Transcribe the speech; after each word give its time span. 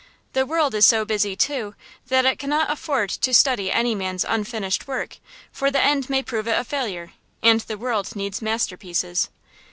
The 0.33 0.47
world 0.47 0.73
is 0.73 0.83
so 0.83 1.05
busy, 1.05 1.35
too, 1.35 1.75
that 2.07 2.25
it 2.25 2.39
cannot 2.39 2.71
afford 2.71 3.11
to 3.11 3.33
study 3.35 3.71
any 3.71 3.93
man's 3.93 4.25
unfinished 4.27 4.87
work; 4.87 5.17
for 5.51 5.69
the 5.69 5.79
end 5.79 6.09
may 6.09 6.23
prove 6.23 6.47
it 6.47 6.57
a 6.59 6.63
failure, 6.63 7.11
and 7.43 7.59
the 7.59 7.77
world 7.77 8.15
needs 8.15 8.41
masterpieces. 8.41 9.29